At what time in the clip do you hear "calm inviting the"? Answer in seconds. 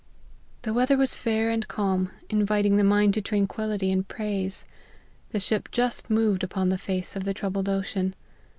1.67-2.83